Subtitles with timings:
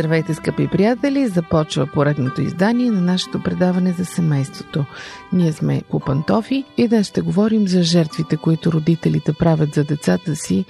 [0.00, 1.28] Здравейте, скъпи приятели!
[1.28, 4.84] Започва поредното издание на нашето предаване за семейството.
[5.32, 10.36] Ние сме по пантофи и днес ще говорим за жертвите, които родителите правят за децата
[10.36, 10.64] си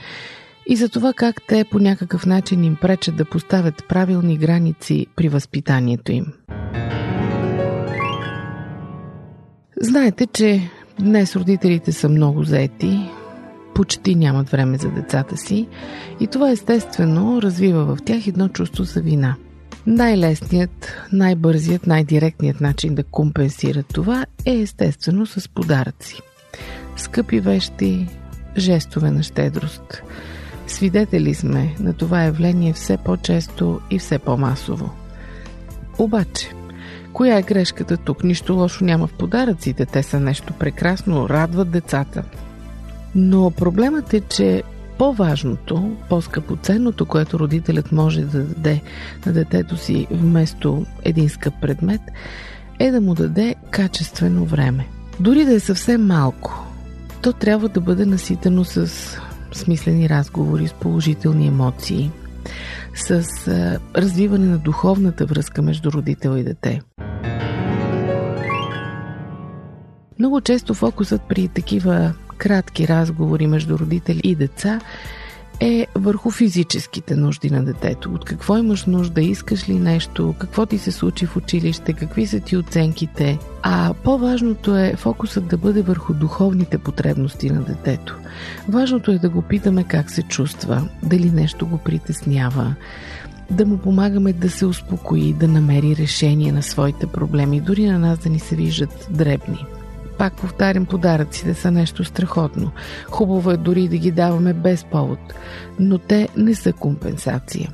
[0.66, 5.28] и за това как те по някакъв начин им пречат да поставят правилни граници при
[5.28, 6.26] възпитанието им.
[9.80, 10.70] Знаете, че
[11.00, 13.10] днес родителите са много заети,
[13.80, 15.68] почти нямат време за децата си
[16.20, 19.34] и това естествено развива в тях едно чувство за вина.
[19.87, 26.20] Най-лесният, най-бързият, най-директният начин да компенсират това е естествено с подаръци.
[26.96, 28.06] Скъпи вещи,
[28.56, 30.02] жестове на щедрост.
[30.66, 34.90] Свидетели сме на това явление все по-често и все по-масово.
[35.98, 36.52] Обаче,
[37.12, 38.24] коя е грешката тук?
[38.24, 42.22] Нищо лошо няма в подаръците, те са нещо прекрасно, радват децата–
[43.14, 44.62] но проблемът е, че
[44.98, 48.82] по-важното, по-скъпоценното, което родителят може да даде
[49.26, 52.00] на детето си вместо един скъп предмет,
[52.78, 54.86] е да му даде качествено време.
[55.20, 56.66] Дори да е съвсем малко,
[57.22, 58.90] то трябва да бъде наситено с
[59.52, 62.10] смислени разговори, с положителни емоции,
[62.94, 63.24] с
[63.96, 66.81] развиване на духовната връзка между родител и дете.
[70.19, 74.81] Много често фокусът при такива кратки разговори между родители и деца
[75.60, 78.15] е върху физическите нужди на детето.
[78.15, 82.41] От какво имаш нужда, искаш ли нещо, какво ти се случи в училище, какви са
[82.41, 83.39] ти оценките.
[83.62, 88.19] А по-важното е фокусът да бъде върху духовните потребности на детето.
[88.69, 92.75] Важното е да го питаме как се чувства, дали нещо го притеснява,
[93.50, 98.19] да му помагаме да се успокои, да намери решение на своите проблеми, дори на нас
[98.19, 99.67] да ни се виждат дребни.
[100.20, 102.70] Пак повтарям, подаръците са нещо страхотно.
[103.10, 105.19] Хубаво е дори да ги даваме без повод,
[105.78, 107.70] но те не са компенсация.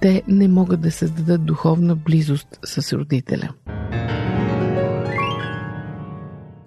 [0.00, 3.48] Те не могат да създадат духовна близост с родителя.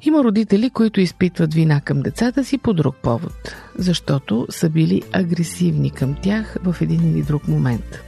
[0.01, 5.91] Има родители, които изпитват вина към децата си по друг повод, защото са били агресивни
[5.91, 8.06] към тях в един или друг момент.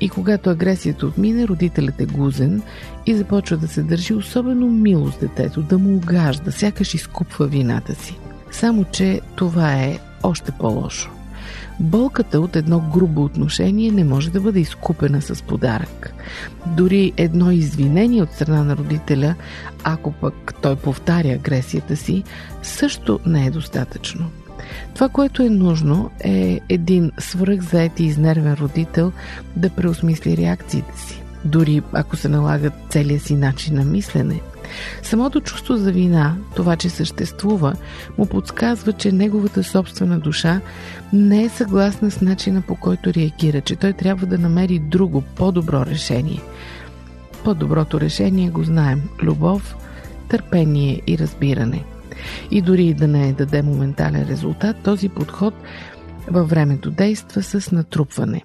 [0.00, 2.62] И когато агресията отмине, родителят е гузен
[3.06, 7.94] и започва да се държи особено мило с детето, да му угажда, сякаш изкупва вината
[7.94, 8.18] си.
[8.50, 11.10] Само, че това е още по-лошо.
[11.80, 16.14] Болката от едно грубо отношение не може да бъде изкупена с подарък.
[16.66, 19.34] Дори едно извинение от страна на родителя,
[19.84, 22.24] ако пък той повтаря агресията си,
[22.62, 24.30] също не е достатъчно.
[24.94, 29.12] Това, което е нужно е един свръхзает и изнервен родител
[29.56, 31.22] да преосмисли реакциите си.
[31.44, 34.40] Дори ако се налагат целия си начин на мислене.
[35.02, 37.74] Самото чувство за вина, това, че съществува,
[38.18, 40.60] му подсказва, че неговата собствена душа
[41.12, 45.86] не е съгласна с начина по който реагира, че той трябва да намери друго, по-добро
[45.86, 46.40] решение.
[47.44, 49.76] По-доброто решение го знаем– любов,
[50.28, 51.84] търпение и разбиране–
[52.50, 55.54] и дори да не даде моментален резултат, този подход
[56.30, 58.42] във времето действа с натрупване.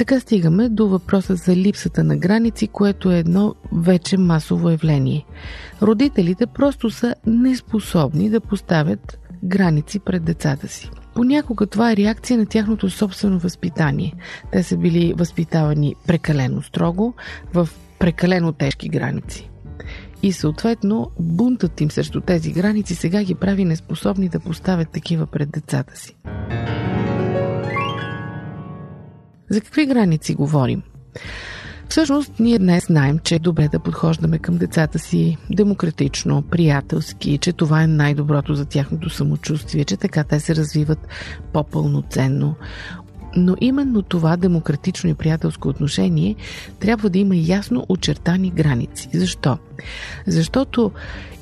[0.00, 5.26] Така стигаме до въпроса за липсата на граници, което е едно вече масово явление.
[5.82, 10.90] Родителите просто са неспособни да поставят граници пред децата си.
[11.14, 14.14] Понякога това е реакция на тяхното собствено възпитание.
[14.52, 17.14] Те са били възпитавани прекалено строго,
[17.54, 19.49] в прекалено тежки граници.
[20.22, 25.50] И съответно бунтът им срещу тези граници сега ги прави неспособни да поставят такива пред
[25.50, 26.16] децата си.
[29.50, 30.82] За какви граници говорим?
[31.88, 37.52] Всъщност, ние днес знаем, че е добре да подхождаме към децата си демократично, приятелски, че
[37.52, 41.08] това е най-доброто за тяхното самочувствие, че така те се развиват
[41.52, 42.54] по-пълноценно.
[43.36, 46.36] Но именно това демократично и приятелско отношение
[46.80, 49.08] трябва да има ясно очертани граници.
[49.14, 49.58] Защо?
[50.26, 50.92] Защото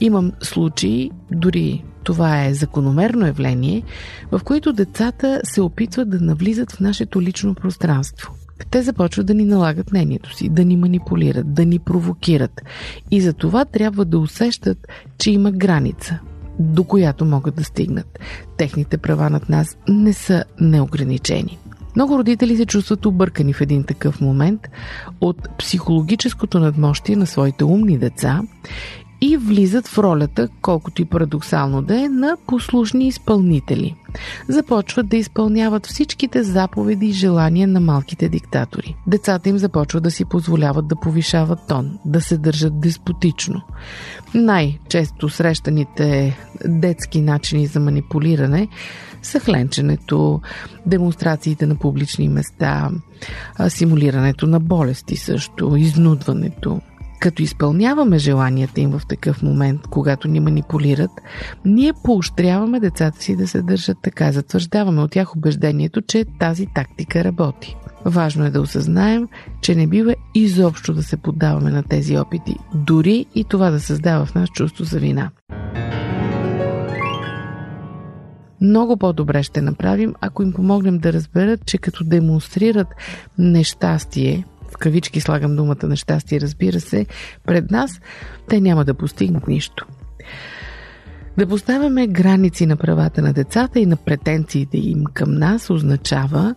[0.01, 3.83] имам случаи, дори това е закономерно явление,
[4.33, 8.35] в които децата се опитват да навлизат в нашето лично пространство.
[8.71, 12.63] Те започват да ни налагат мнението си, да ни манипулират, да ни провокират.
[13.11, 14.89] И за това трябва да усещат,
[15.19, 16.19] че има граница.
[16.59, 18.19] до която могат да стигнат.
[18.57, 21.59] Техните права над нас не са неограничени.
[21.97, 24.61] Много родители се чувстват объркани в един такъв момент
[25.21, 28.43] от психологическото надмощие на своите умни деца
[29.21, 33.95] и влизат в ролята, колкото и парадоксално да е, на послушни изпълнители.
[34.49, 38.97] Започват да изпълняват всичките заповеди и желания на малките диктатори.
[39.07, 43.63] Децата им започват да си позволяват да повишават тон, да се държат деспотично.
[44.35, 48.69] Най-често срещаните детски начини за манипулиране
[49.23, 50.41] са хленченето,
[50.87, 52.91] демонстрациите на публични места,
[53.69, 56.81] симулирането на болести също, изнудването.
[57.21, 61.11] Като изпълняваме желанията им в такъв момент, когато ни манипулират,
[61.65, 64.33] ние поощряваме децата си да се държат така.
[64.33, 67.77] Затвърждаваме от тях убеждението, че тази тактика работи.
[68.05, 69.29] Важно е да осъзнаем,
[69.61, 74.25] че не бива изобщо да се поддаваме на тези опити, дори и това да създава
[74.25, 75.31] в нас чувство за вина.
[78.61, 82.89] Много по-добре ще направим, ако им помогнем да разберат, че като демонстрират
[83.39, 87.07] нещастие, в кавички слагам думата нещастие, разбира се,
[87.47, 88.01] пред нас,
[88.49, 89.87] те няма да постигнат нищо.
[91.39, 96.55] Да поставяме граници на правата на децата и на претенциите им към нас означава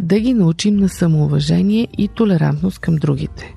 [0.00, 3.54] да ги научим на самоуважение и толерантност към другите.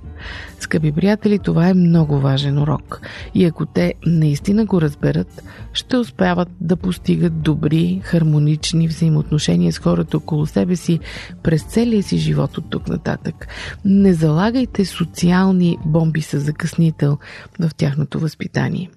[0.60, 3.02] Скъпи приятели, това е много важен урок.
[3.34, 5.44] И ако те наистина го разберат,
[5.74, 11.00] ще успяват да постигат добри, хармонични взаимоотношения с хората около себе си
[11.44, 13.48] през целия си живот от тук нататък.
[13.86, 17.18] Не залагайте социални бомби с закъснител
[17.60, 18.90] в тяхното възпитание.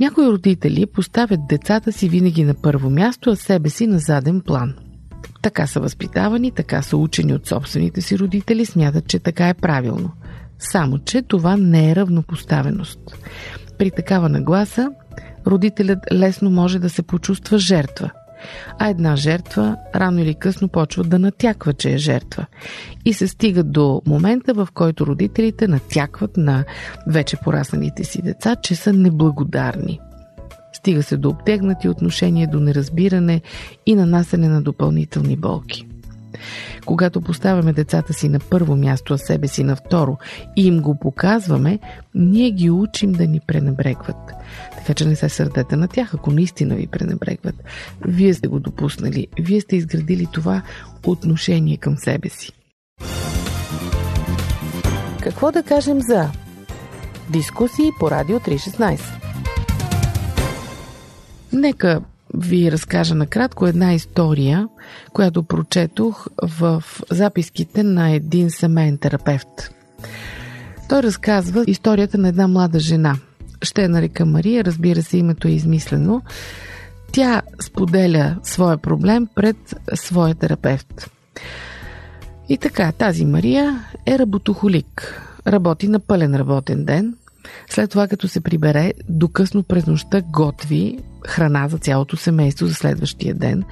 [0.00, 4.74] Някои родители поставят децата си винаги на първо място, а себе си на заден план–
[5.48, 10.10] така са възпитавани, така са учени от собствените си родители, смятат, че така е правилно.
[10.58, 12.98] Само, че това не е равнопоставеност.
[13.78, 14.90] При такава нагласа,
[15.46, 18.10] родителят лесно може да се почувства жертва.
[18.78, 22.46] А една жертва рано или късно почва да натяква, че е жертва.
[23.04, 26.64] И се стига до момента, в който родителите натякват на
[27.06, 30.00] вече порасналите си деца, че са неблагодарни.
[30.78, 33.40] Стига се до обтегнати отношения, до неразбиране
[33.86, 35.86] и нанасене на допълнителни болки.
[36.86, 40.16] Когато поставяме децата си на първо място, а себе си на второ
[40.56, 41.78] и им го показваме,
[42.14, 44.16] ние ги учим да ни пренебрегват.
[44.76, 47.64] Така че не се сърдете на тях, ако наистина ви пренебрегват.
[48.06, 50.62] Вие сте го допуснали, вие сте изградили това
[51.06, 52.52] отношение към себе си.
[55.22, 56.30] Какво да кажем за
[57.30, 59.00] дискусии по Радио 316?
[61.52, 62.00] Нека
[62.34, 64.68] ви разкажа накратко една история,
[65.12, 69.74] която прочетох в записките на един семейен терапевт.
[70.88, 73.16] Той разказва историята на една млада жена.
[73.62, 76.22] Ще я нарека Мария, разбира се, името е измислено.
[77.12, 79.56] Тя споделя своя проблем пред
[79.94, 81.10] своя терапевт.
[82.48, 85.22] И така, тази Мария е работохолик.
[85.46, 87.16] Работи на пълен работен ден.
[87.70, 92.74] След това, като се прибере, до късно през нощта готви храна за цялото семейство за
[92.74, 93.64] следващия ден.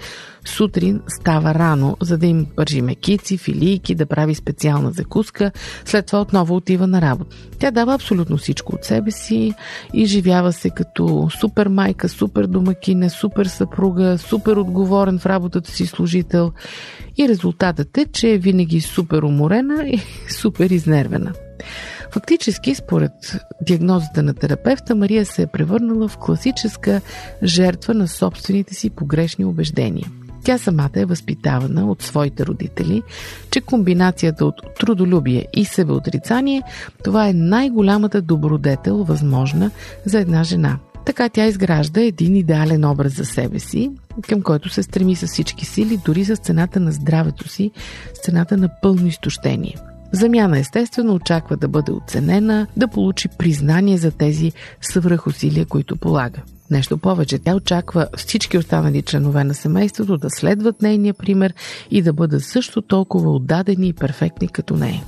[0.45, 5.53] Сутрин става рано, за да им пържи мекици, филийки, да прави специална закуска.
[5.85, 7.37] След това отново отива на работа.
[7.59, 9.55] Тя дава абсолютно всичко от себе си
[9.95, 15.87] и живява се като супер майка, супер домакиня, супер съпруга, супер отговорен в работата си
[15.87, 16.53] служител.
[17.19, 21.33] И резултатът е, че е винаги супер уморена и супер изнервена.
[22.17, 23.13] Фактически, според
[23.61, 27.01] диагнозата на терапевта, Мария се е превърнала в класическа
[27.43, 30.07] жертва на собствените си погрешни убеждения.
[30.45, 33.03] Тя самата е възпитавана от своите родители,
[33.51, 36.63] че комбинацията от трудолюбие и себеотрицание
[37.05, 39.71] това е най-голямата добродетел възможна
[40.05, 40.79] за една жена.
[41.07, 43.91] Така тя изгражда един идеален образ за себе си,
[44.29, 47.71] към който се стреми с всички сили, дори с цената на здравето си,
[48.15, 49.77] с цената на пълно изтощение–
[50.17, 56.43] замяна естествено очаква да бъде оценена, да получи признание за тези свръхусилия, които полага.
[56.71, 61.55] Нещо повече, тя очаква всички останали членове на семейството да следват нейния пример
[61.91, 65.03] и да бъдат също толкова отдадени и перфектни като нея.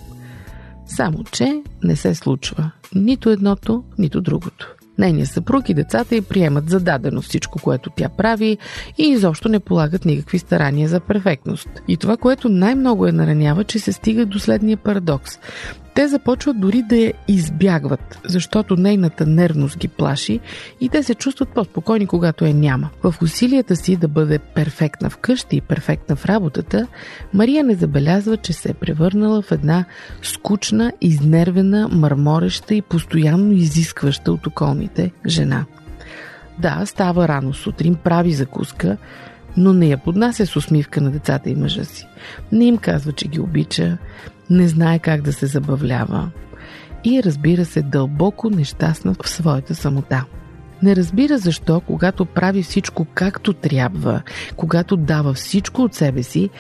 [0.87, 4.78] Само, че не се случва нито едното, нито другото.
[4.99, 8.59] Нейният съпруг и децата й приемат за дадено всичко, което тя прави
[8.99, 11.69] и изобщо не полагат никакви старания за перфектност.
[11.89, 15.39] И това, което най-много е наранява, че се стига до следния парадокс.
[15.99, 20.41] Те започват дори да я избягват, защото нейната нервност ги плаши
[20.81, 22.91] и те се чувстват по-спокойни, когато я няма.
[23.03, 26.87] В усилията си да бъде перфектна вкъщи и перфектна в работата,
[27.35, 29.85] Мария не забелязва, че се е превърнала в една
[30.23, 35.65] скучна, изнервена, мърмореща и постоянно изискваща от околните жена.
[36.59, 38.97] Да, става рано сутрин, прави закуска,
[39.57, 42.07] но не я поднася с усмивка на децата и мъжа си.
[42.53, 43.99] Не им казва, че ги обича,
[44.51, 46.31] не знае как да се забавлява
[47.05, 50.25] и разбира се дълбоко нещастна в своята самота.
[50.83, 54.23] Не разбира защо, когато прави всичко както трябва,
[54.57, 56.51] когато дава всичко от себе си,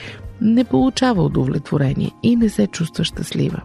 [0.40, 3.62] не получава удовлетворение и не се чувства щастлива.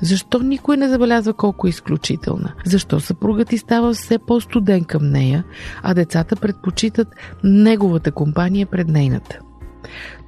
[0.00, 2.52] Защо никой не забелязва колко е изключителна?
[2.64, 5.44] Защо съпругът ти става все по-студен към нея,
[5.82, 7.08] а децата предпочитат
[7.44, 9.38] неговата компания пред нейната?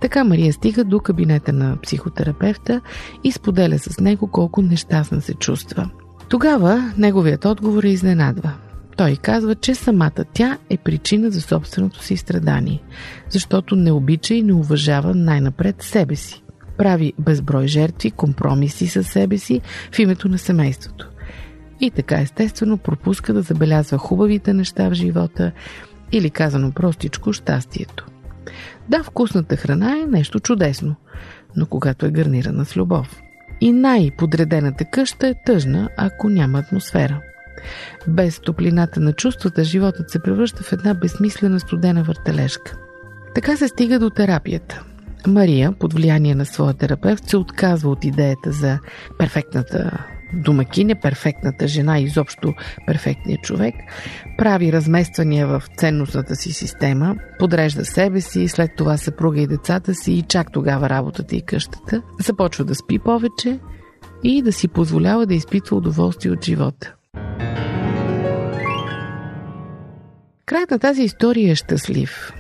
[0.01, 2.81] Така Мария стига до кабинета на психотерапевта
[3.25, 5.91] и споделя с него колко нещастна се чувства.
[6.29, 8.53] Тогава неговият отговор е изненадва.
[8.97, 12.83] Той казва, че самата тя е причина за собственото си страдание,
[13.31, 16.44] защото не обича и не уважава най-напред себе си.
[16.79, 19.61] Прави безброй жертви, компромиси със себе си
[19.93, 21.11] в името на семейството.
[21.81, 25.53] И така естествено пропуска да забелязва хубавите неща в живота
[26.13, 28.07] или казано простичко щастието.
[28.89, 30.95] Да, вкусната храна е нещо чудесно,
[31.57, 33.21] но когато е гарнирана с любов.
[33.61, 37.21] И най-подредената къща е тъжна, ако няма атмосфера.
[38.09, 42.77] Без топлината на чувствата, животът се превръща в една безсмислена студена въртележка.
[43.35, 44.83] Така се стига до терапията.
[45.27, 48.79] Мария, под влияние на своя терапевт, се отказва от идеята за
[49.19, 52.55] перфектната домакиня, перфектната жена, изобщо
[52.87, 53.75] перфектният човек,
[54.39, 60.13] прави размествания в ценностната си система, подрежда себе си, след това съпруга и децата си
[60.13, 63.59] и чак тогава работата и къщата, започва да спи повече
[64.23, 66.95] и да си позволява да изпитва удоволствие от живота.
[70.47, 72.33] Краят на тази история е щастлив.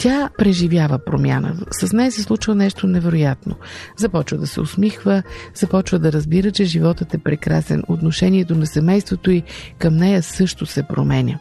[0.00, 1.56] Тя преживява промяна.
[1.70, 3.56] С нея се случва нещо невероятно.
[3.96, 5.22] Започва да се усмихва,
[5.54, 7.82] започва да разбира, че животът е прекрасен.
[7.88, 9.42] Отношението на семейството и
[9.78, 11.38] към нея също се променя.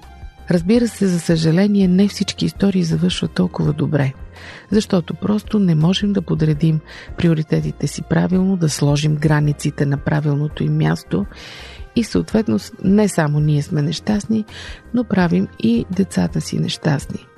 [0.52, 4.14] Разбира се, за съжаление, не всички истории завършват толкова добре.
[4.72, 6.80] Защото просто не можем да подредим
[7.18, 11.26] приоритетите си правилно, да сложим границите на правилното им място
[11.96, 14.46] и съответно не само ние сме нещастни,
[14.94, 17.29] но правим и децата си нещастни.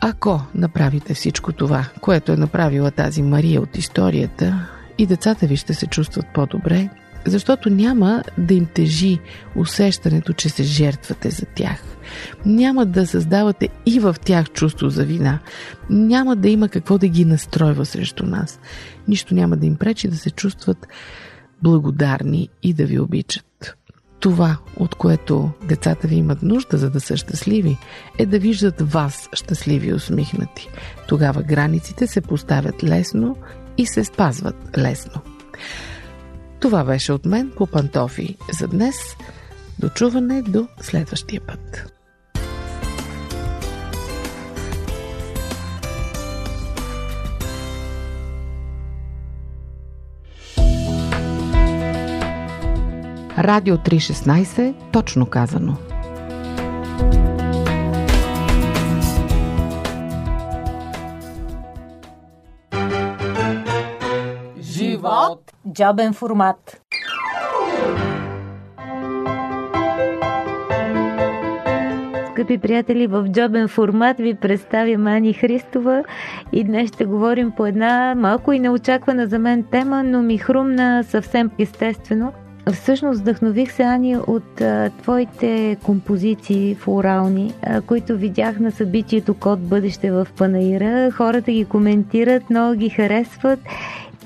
[0.00, 5.74] Ако направите всичко това, което е направила тази Мария от историята, и децата ви ще
[5.74, 6.88] се чувстват по-добре,
[7.26, 9.18] защото няма да им тежи
[9.56, 11.82] усещането, че се жертвате за тях.
[12.46, 15.38] Няма да създавате и в тях чувство за вина.
[15.90, 18.60] Няма да има какво да ги настройва срещу нас.
[19.08, 20.86] Нищо няма да им пречи да се чувстват
[21.62, 23.77] благодарни и да ви обичат.
[24.20, 27.78] Това, от което децата ви имат нужда, за да са щастливи,
[28.18, 30.68] е да виждат вас щастливи и усмихнати.
[31.08, 33.36] Тогава границите се поставят лесно
[33.78, 35.20] и се спазват лесно.
[36.60, 38.96] Това беше от мен по пантофи за днес.
[39.78, 41.97] Дочуване до следващия път.
[53.38, 55.76] Радио 316, точно казано.
[64.60, 65.52] Живот!
[65.72, 66.80] Джобен формат.
[72.32, 76.04] Скъпи приятели, в джобен формат ви представя Мани Христова
[76.52, 81.04] и днес ще говорим по една малко и неочаквана за мен тема, но ми хрумна
[81.04, 82.32] съвсем естествено–
[82.72, 89.60] Всъщност вдъхнових се, Ани, от а, твоите композиции флорални, а, които видях на събитието Код
[89.60, 91.10] бъдеще в Панаира.
[91.10, 93.60] Хората ги коментират, много ги харесват.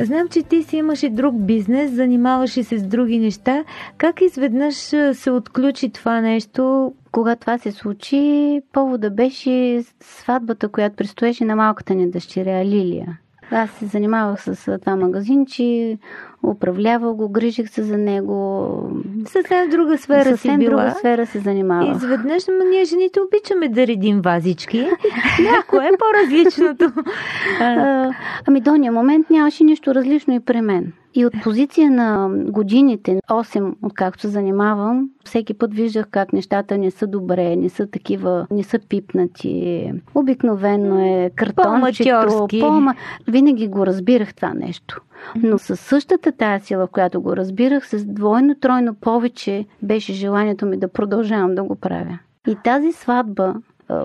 [0.00, 3.64] Знам, че ти си имаш и друг бизнес, занимаваш и се с други неща.
[3.98, 4.74] Как изведнъж
[5.12, 6.92] се отключи това нещо?
[7.12, 13.18] Кога това се случи, повода беше сватбата, която предстоеше на малката ни дъщеря Лилия.
[13.52, 15.98] Аз се занимавах с това магазинче,
[16.42, 18.90] управлявах го, грижих се за него.
[19.26, 20.70] Съвсем друга сфера Съвсем си била.
[20.70, 21.96] друга сфера се занимавах.
[21.96, 24.88] Изведнъж, но ние жените обичаме да редим вазички.
[25.68, 26.92] Кое е по-различното?
[27.60, 28.10] а,
[28.46, 30.92] ами до момент нямаше нищо различно и при мен.
[31.14, 36.90] И от позиция на годините, 8 откакто се занимавам, всеки път виждах как нещата не
[36.90, 39.92] са добре, не са такива, не са пипнати.
[40.14, 42.80] Обикновено е картончето, по
[43.28, 45.00] Винаги го разбирах това нещо.
[45.36, 50.76] Но със същата тази сила, в която го разбирах, с двойно-тройно повече беше желанието ми
[50.76, 52.18] да продължавам да го правя.
[52.48, 53.54] И тази сватба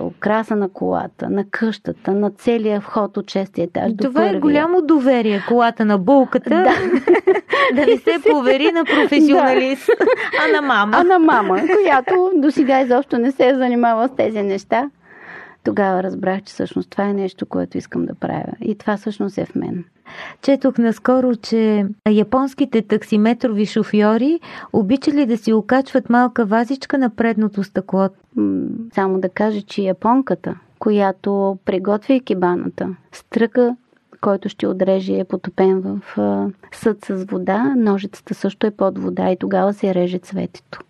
[0.02, 4.36] украса на колата, на къщата, на целия вход от шестия етаж до Това е първия.
[4.36, 6.50] е голямо доверие, колата на булката.
[6.50, 6.64] Да.
[7.74, 10.06] да не се повери на професионалист, да.
[10.44, 10.96] а на мама.
[10.96, 14.90] А на мама, която до сега изобщо не се е занимава с тези неща.
[15.64, 18.52] Тогава разбрах, че всъщност това е нещо, което искам да правя.
[18.60, 19.84] И това всъщност е в мен.
[20.42, 24.40] Четох наскоро, че японските таксиметрови шофьори
[24.72, 28.08] обичали да си окачват малка вазичка на предното стъкло.
[28.94, 33.76] Само да кажа, че японката, която приготвяйки баната, стръка
[34.20, 36.00] който ще отреже е потопен в
[36.72, 40.80] съд с вода, ножицата също е под вода и тогава се реже цветето.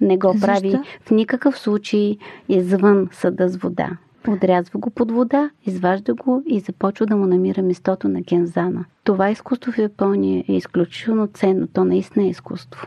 [0.00, 0.46] Не го Защо?
[0.46, 2.16] прави в никакъв случай
[2.48, 3.90] извън съда с вода.
[4.28, 8.84] Отрязва го под вода, изважда го и започва да му намира местото на гензана.
[9.04, 11.66] Това изкуство в Япония е изключително ценно.
[11.66, 12.86] То наистина е изкуство.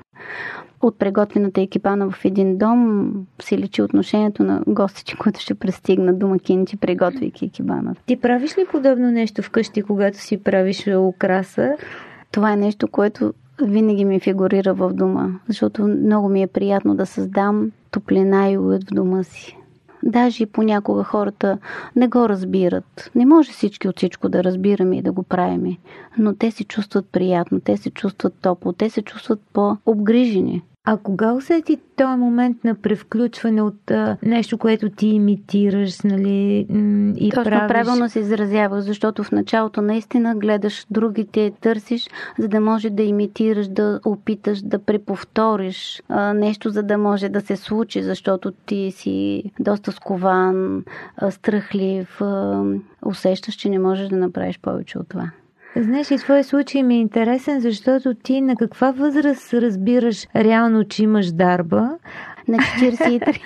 [0.82, 6.77] От приготвената екипана в един дом се личи отношението на гостите, които ще пристигнат домакините,
[6.77, 7.96] приготвяйки екипана.
[8.05, 11.75] Ти правиш ли подобно нещо вкъщи, когато си правиш украса?
[12.32, 17.05] Това е нещо, което винаги ми фигурира в дома, защото много ми е приятно да
[17.05, 19.57] създам топлина и уют в дома си.
[20.03, 21.57] Даже понякога хората
[21.95, 23.12] не го разбират.
[23.15, 25.77] Не може всички от всичко да разбираме и да го правим.
[26.17, 30.62] Но те се чувстват приятно, те се чувстват топло, те се чувстват по-обгрижени.
[30.88, 36.68] А кога усети този момент на превключване от а, нещо, което ти имитираш, нали,
[37.18, 37.68] и Точно правиш?
[37.68, 42.08] правилно се изразява, защото в началото наистина гледаш другите, търсиш,
[42.39, 47.42] за да може да имитираш, да опиташ да преповториш а, нещо, за да може да
[47.42, 50.84] се случи, защото ти си доста скован,
[51.18, 52.63] а, страхлив, а,
[53.06, 55.32] усещаш, че не можеш да направиш повече от това.
[55.77, 61.03] Знаеш, и твой случай ми е интересен, защото ти на каква възраст разбираш реално, че
[61.03, 61.89] имаш дарба?
[62.48, 63.39] На 43,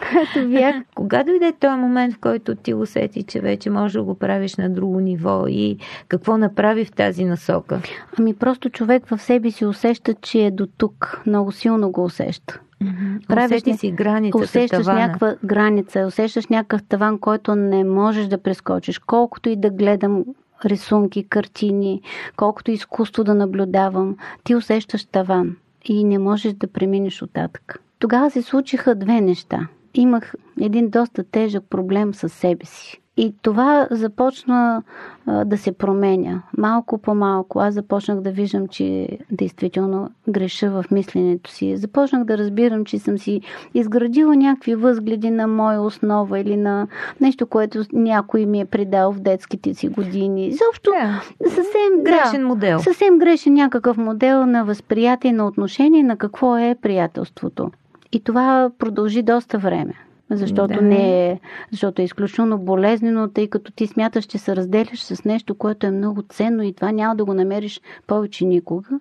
[0.10, 0.76] когато бях.
[0.94, 4.70] Кога дойде този момент, в който ти усети, че вече можеш да го правиш на
[4.70, 5.76] друго ниво и
[6.08, 7.80] какво направи в тази насока?
[8.18, 11.22] Ами просто човек в себе си усеща, че е до тук.
[11.26, 12.60] Много силно го усеща.
[12.82, 13.26] Mm-hmm.
[13.26, 14.38] Правиш Усети си граница.
[14.38, 15.00] Усещаш тавана.
[15.00, 18.98] някаква граница, усещаш някакъв таван, който не можеш да прескочиш.
[18.98, 20.24] Колкото и да гледам
[20.64, 22.02] рисунки, картини,
[22.36, 27.82] колкото изкуство да наблюдавам, ти усещаш таван и не можеш да преминеш оттатък.
[27.98, 29.68] Тогава се случиха две неща.
[29.94, 33.00] Имах един доста тежък проблем с себе си.
[33.16, 34.82] И това започна
[35.26, 36.42] а, да се променя.
[36.58, 37.60] Малко по малко.
[37.60, 41.76] Аз започнах да виждам, че действително греша в мисленето си.
[41.76, 43.40] Започнах да разбирам, че съм си
[43.74, 46.86] изградила някакви възгледи на моя основа или на
[47.20, 50.50] нещо, което някой ми е придал в детските си години.
[50.50, 51.48] Защо yeah.
[51.48, 52.78] съвсем грешен да, модел.
[52.78, 57.70] Съвсем грешен някакъв модел на възприятие, на отношение на какво е приятелството.
[58.12, 60.82] И това продължи доста време защото да.
[60.82, 65.54] не е, защото е изключително болезнено, тъй като ти смяташ, че се разделяш с нещо,
[65.54, 69.00] което е много ценно и това няма да го намериш повече никога.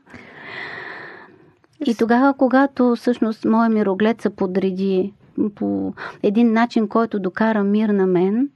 [1.86, 5.14] И тогава, когато всъщност моя мироглед се подреди
[5.56, 8.50] по един начин, който докара мир на мен,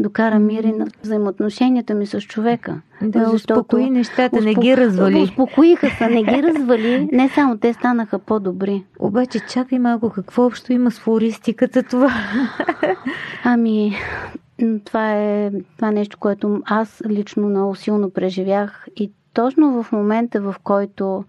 [0.00, 2.80] докара мир и на взаимоотношенията ми с човека.
[3.02, 4.44] Да, успокои нещата, успо...
[4.44, 5.22] не ги развали.
[5.22, 7.08] Успокоиха се, не ги развали.
[7.12, 8.84] Не само те станаха по-добри.
[8.98, 12.10] Обаче чакай малко, какво общо има с флористиката това?
[13.44, 13.96] Ами,
[14.84, 20.40] това е, това е нещо, което аз лично много силно преживях и точно в момента,
[20.40, 21.24] в който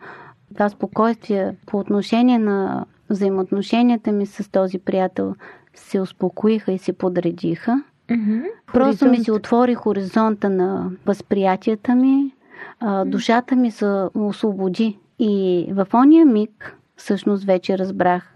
[0.53, 5.35] това спокойствие по отношение на взаимоотношенията ми с този приятел
[5.73, 8.43] се успокоиха и се подредиха, Mm-hmm.
[8.73, 12.31] Просто ми се отвори хоризонта на възприятията ми,
[12.79, 14.99] а, душата ми се освободи.
[15.19, 18.33] И в ония миг всъщност вече разбрах,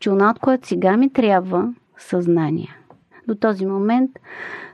[0.00, 2.76] че онат, от което сега ми трябва, съзнание.
[3.28, 4.10] До този момент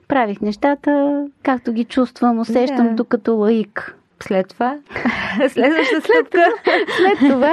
[0.09, 2.95] правих нещата, както ги чувствам, усещам, yeah.
[2.95, 3.97] докато лаик.
[4.27, 4.79] След това,
[5.49, 6.45] следваща стъпка.
[6.97, 7.53] След това,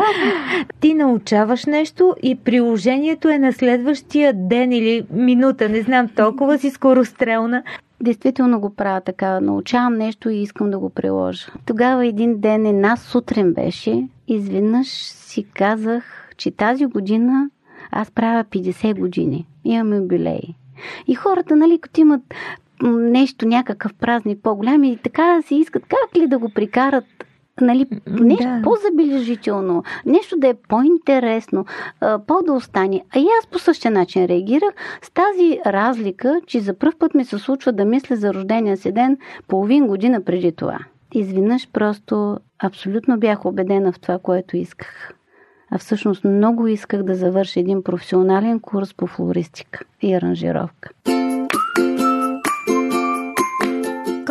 [0.79, 6.69] ти научаваш нещо и приложението е на следващия ден или минута, не знам, толкова си
[6.69, 7.63] скорострелна.
[8.01, 9.39] Действително го правя така.
[9.39, 11.51] Научавам нещо и искам да го приложа.
[11.65, 17.49] Тогава един ден, една сутрин беше, изведнъж си казах, че тази година
[17.91, 19.47] аз правя 50 години.
[19.63, 20.41] Имам юбилей.
[21.07, 22.21] И хората, нали, като имат
[22.89, 27.05] нещо, някакъв празник по-голям и така си искат как ли да го прикарат
[27.61, 28.61] нали, нещо Да.
[28.63, 31.65] по-забележително, нещо да е по-интересно,
[32.27, 33.03] по-да остане.
[33.15, 34.69] А и аз по същия начин реагирах
[35.01, 38.91] с тази разлика, че за първ път ми се случва да мисля за рождения си
[38.91, 39.17] ден
[39.47, 40.79] половин година преди това.
[41.13, 45.13] Изведнъж просто абсолютно бях убедена в това, което исках.
[45.71, 50.89] А всъщност много исках да завърша един професионален курс по флористика и аранжировка.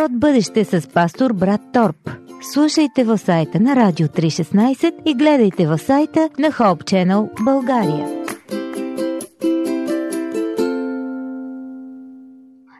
[0.01, 2.11] Код бъдеще с пастор брат Торп.
[2.53, 8.09] Слушайте в сайта на Радио 316 и гледайте в сайта на Hope Channel България.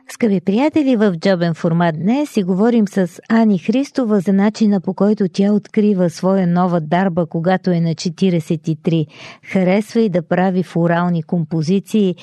[0.09, 5.25] Скъпи приятели, в джобен формат днес си говорим с Ани Христова за начина по който
[5.33, 9.07] тя открива своя нова дарба, когато е на 43.
[9.43, 12.15] Харесва и да прави флорални композиции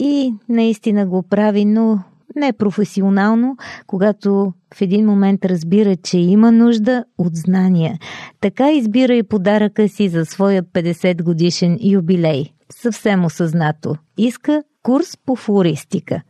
[0.00, 1.98] и наистина го прави, но
[2.36, 7.98] не професионално, когато в един момент разбира, че има нужда от знания.
[8.40, 12.44] Така избира и подаръка си за своя 50 годишен юбилей.
[12.72, 13.96] Съвсем осъзнато.
[14.18, 16.22] Иска курс по флористика.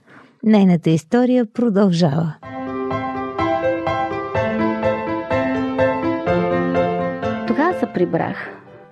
[0.42, 2.34] Нейната история продължава.
[7.46, 8.50] Тогава се прибрах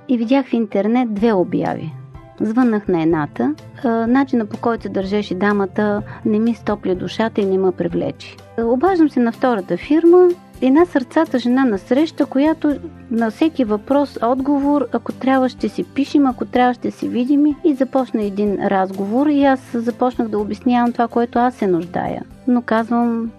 [0.08, 1.92] и видях в интернет две обяви.
[2.40, 3.54] Звъннах на едната.
[3.84, 8.36] Начина по който се държеше дамата не ми стопли душата и не ме привлече.
[8.58, 10.28] Обаждам се на втората фирма.
[10.62, 12.76] Една сърцата жена на среща, която
[13.10, 17.74] на всеки въпрос отговор, ако трябва ще си пишем, ако трябва ще си видим и
[17.74, 22.22] започна един разговор и аз започнах да обяснявам това, което аз се нуждая.
[22.48, 23.30] Но казвам,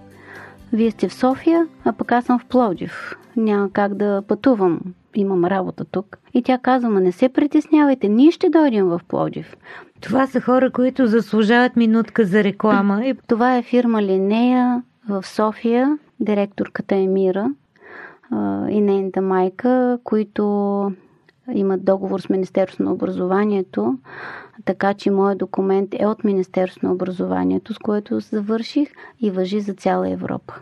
[0.73, 3.15] вие сте в София, а пък аз съм в Пловдив.
[3.37, 4.79] Няма как да пътувам.
[5.15, 6.17] Имам работа тук.
[6.33, 9.57] И тя казва, ма не се притеснявайте, ние ще дойдем в Пловдив.
[10.01, 13.05] Това са хора, които заслужават минутка за реклама.
[13.05, 17.49] И Това е фирма Линея в София, директорката е Мира
[18.69, 20.43] и нейната майка, които
[21.53, 23.97] имат договор с Министерството на образованието,
[24.65, 28.89] така че моят документ е от Министерството на образованието, с което завърших
[29.21, 30.53] и въжи за цяла Европа.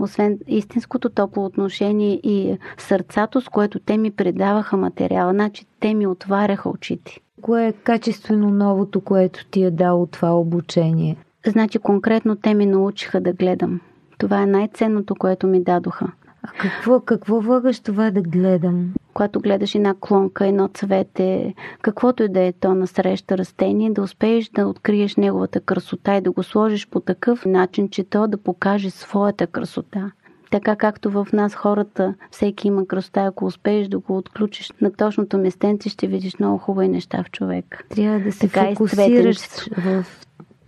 [0.00, 6.06] Освен истинското топло отношение и сърцато, с което те ми предаваха материала, значи те ми
[6.06, 7.20] отваряха очите.
[7.42, 11.16] Кое е качествено новото, което ти е дало това обучение?
[11.46, 13.80] Значи конкретно те ми научиха да гледам.
[14.18, 16.12] Това е най-ценното, което ми дадоха.
[16.46, 18.94] А какво, какво влагаш това да гледам?
[19.14, 24.02] Когато гледаш една клонка, едно цвете, каквото и да е то на среща растение, да
[24.02, 28.38] успееш да откриеш неговата красота и да го сложиш по такъв начин, че то да
[28.38, 30.10] покаже своята красота.
[30.50, 35.38] Така както в нас хората, всеки има красота, ако успееш да го отключиш на точното
[35.38, 37.86] местенце, ще видиш много хубави неща в човек.
[37.88, 39.38] Трябва да се Така фокусираш
[39.78, 40.04] в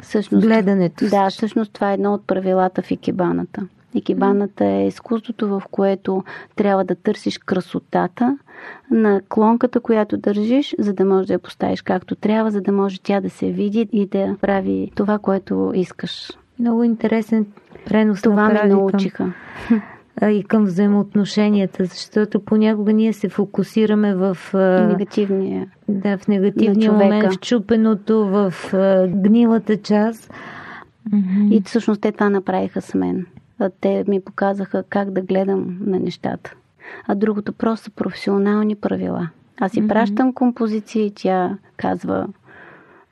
[0.01, 1.09] Всъщност, гледането.
[1.09, 3.69] Да, всъщност това е едно от правилата в икебаната.
[3.95, 6.25] Икебаната е изкуството, в което
[6.57, 8.39] трябва да търсиш красотата
[8.91, 13.01] на клонката, която държиш, за да можеш да я поставиш както трябва, за да може
[13.01, 16.31] тя да се види и да прави това, което искаш.
[16.59, 17.47] Много интересен
[17.87, 19.33] пренос Това ме научиха.
[20.23, 24.37] и към взаимоотношенията, защото понякога ние се фокусираме в,
[24.89, 25.67] негативния.
[25.89, 28.55] да, в негативния момент, в чупеното, в
[29.09, 30.33] гнилата част.
[31.51, 33.27] И всъщност те това направиха с мен.
[33.81, 36.55] Те ми показаха как да гледам на нещата.
[37.07, 39.29] А другото просто са професионални правила.
[39.61, 42.27] Аз си пращам композиции тя казва...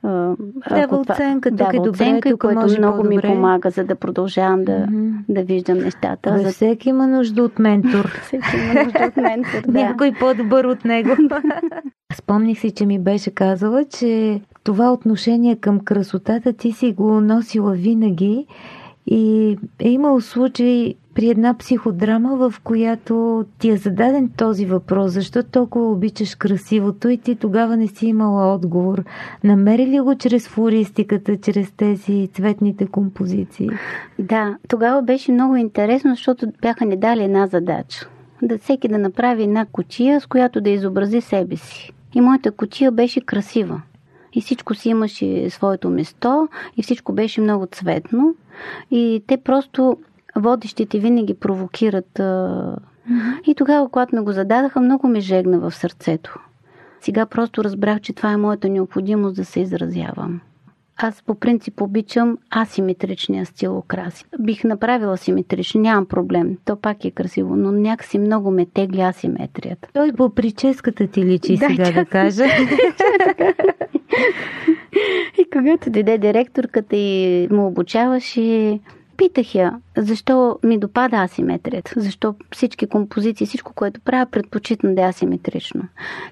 [0.03, 0.35] а,
[0.69, 3.27] Дава това- оценка, тук дава е добре, оценка, тук което може много ми по-добре.
[3.27, 5.09] помага, за да продължавам да, Мгм.
[5.29, 6.37] да виждам нещата.
[6.37, 6.49] За...
[6.49, 8.11] Всеки има нужда от ментор.
[8.21, 9.79] Всеки има нужда от ментор, да.
[9.79, 11.09] Някой по-добър от него.
[12.13, 17.73] Спомних си, че ми беше казала, че това отношение към красотата ти си го носила
[17.73, 18.45] винаги
[19.07, 25.43] и е имал случай при една психодрама, в която ти е зададен този въпрос, защо
[25.43, 29.03] толкова обичаш красивото и ти тогава не си имала отговор.
[29.43, 33.69] Намери ли го чрез флористиката, чрез тези цветните композиции?
[34.19, 38.09] Да, тогава беше много интересно, защото бяха ни дали една задача.
[38.41, 41.93] Да всеки да направи една кутия, с която да изобрази себе си.
[42.15, 43.81] И моята кутия беше красива.
[44.33, 48.35] И всичко си имаше своето место, и всичко беше много цветно.
[48.91, 49.97] И те просто,
[50.35, 52.21] водещите винаги провокират.
[53.47, 56.39] И тогава, когато ми го зададаха, много ми жегна в сърцето.
[57.01, 60.41] Сега просто разбрах, че това е моята необходимост да се изразявам.
[60.97, 64.25] Аз по принцип обичам асиметричния стил украси.
[64.39, 66.57] Бих направила симетрично, нямам проблем.
[66.65, 69.89] То пак е красиво, но някакси много ме тегли асиметрията.
[69.93, 72.45] Той по прическата ти личи Да, сега да кажа.
[75.39, 78.79] И когато дойде директорката и му обучаваше,
[79.17, 85.05] Питах я, защо ми допада асиметрията, защо всички композиции, всичко, което правя, предпочитам да е
[85.05, 85.83] асиметрично.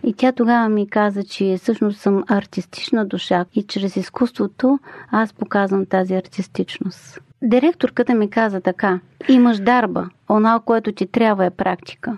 [0.06, 4.80] И тя тогава ми каза, че всъщност съм артистична душа и чрез изкуството
[5.12, 7.20] аз показвам тази артистичност.
[7.42, 12.18] Директорката ми каза така, имаш дарба, Онова, което ти трябва е практика.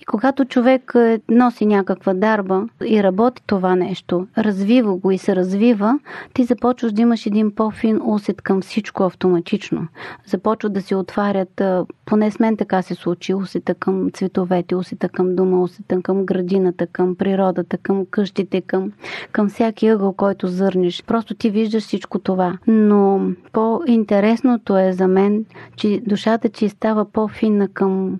[0.00, 5.36] И когато човек е, носи някаква дарба и работи това нещо, развива го и се
[5.36, 5.98] развива,
[6.34, 9.88] ти започваш да имаш един по-фин усет към всичко автоматично.
[10.26, 11.62] Започват да се отварят,
[12.06, 16.86] поне с мен така се случи, усета към цветовете, усета към дома, усета към градината,
[16.86, 18.92] към природата, към къщите, към,
[19.32, 21.04] към всяки ъгъл, който зърнеш.
[21.06, 22.58] Просто ти виждаш всичко това.
[22.66, 23.20] Но
[23.52, 25.44] по-интересното е за мен,
[25.76, 28.18] че душата ти става по-финна към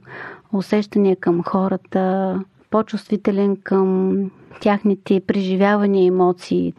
[0.52, 6.74] усещания към хората, по-чувствителен към тяхните преживявания и емоции.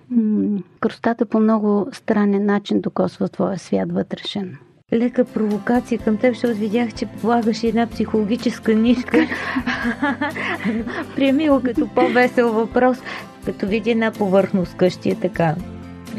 [0.79, 4.57] Красотата по много странен начин докосва твоя свят вътрешен.
[4.93, 9.17] Лека провокация към теб, защото видях, че полагаш една психологическа нишка.
[11.15, 12.97] Приеми го като по-весел въпрос,
[13.45, 15.55] като види една повърхност къщи е така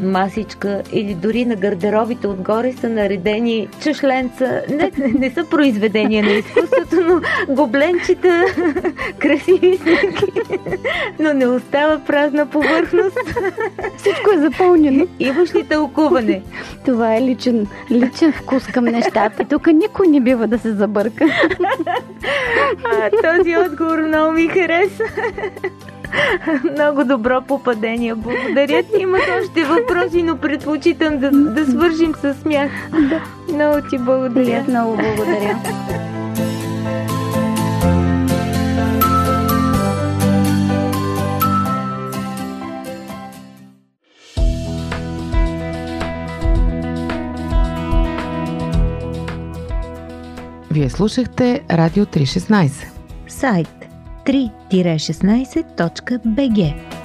[0.01, 4.61] масичка или дори на гардеробите отгоре са наредени чешленца.
[4.69, 7.21] Не, не са произведения на изкуството, но
[7.55, 8.45] гобленчета,
[9.19, 10.25] красиви снимки.
[11.19, 13.17] Но не остава празна повърхност.
[13.97, 15.05] Всичко е запълнено.
[15.19, 16.41] Имаш ли тълкуване?
[16.85, 19.43] Това е личен, личен вкус към нещата.
[19.43, 21.25] Тук никой не бива да се забърка.
[22.85, 25.03] А, този отговор много ми хареса.
[26.71, 28.15] Много добро попадение.
[28.15, 29.01] Благодаря ти.
[29.01, 32.71] Имат още въпроси, но предпочитам да, да свържим с смях.
[32.91, 33.21] Да.
[33.53, 34.65] Много ти благодаря.
[34.67, 35.59] Много благодаря.
[50.71, 52.87] Вие слушахте Радио 316.
[53.27, 53.76] Сайт
[54.27, 56.96] 3-16.bg